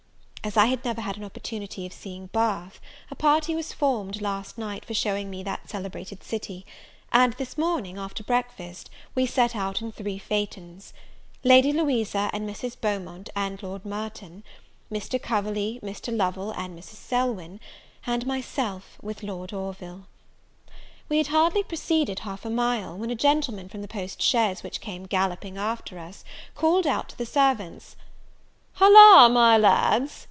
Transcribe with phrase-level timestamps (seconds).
[0.43, 2.79] As I had never had an opportunity of seeing Bath,
[3.11, 6.65] a party was formed last night for showing me that celebrated city;
[7.13, 10.93] and this morning, after breakfast, we set out in three phaetons.
[11.43, 12.75] Lady Louisa and Mrs.
[12.81, 14.43] Beaumont with Lord Merton;
[14.91, 15.21] Mr.
[15.21, 16.11] Coverley, Mr.
[16.11, 16.95] Lovel, and Mrs.
[16.95, 17.59] Selwyn;
[18.07, 20.07] and myself with Lord Orville.
[21.07, 24.81] We had hardly proceeded half a mile, when a gentleman from the post chaise which
[24.81, 26.25] came gallopping after us,
[26.55, 27.95] called out to the servants,
[28.73, 30.17] "Holla, my lads!